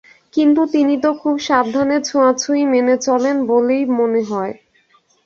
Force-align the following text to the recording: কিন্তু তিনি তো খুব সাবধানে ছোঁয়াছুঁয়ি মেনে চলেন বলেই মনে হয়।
কিন্তু 0.33 0.61
তিনি 0.73 0.95
তো 0.99 1.09
খুব 1.21 1.35
সাবধানে 1.47 1.97
ছোঁয়াছুঁয়ি 2.01 2.63
মেনে 2.73 2.95
চলেন 3.05 3.35
বলেই 3.47 3.83
মনে 3.97 4.21
হয়। 4.29 4.53